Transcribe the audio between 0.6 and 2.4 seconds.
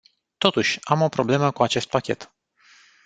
am o problemă cu acest pachet.